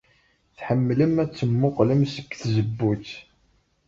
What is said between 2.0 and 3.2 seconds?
seg tzewwut.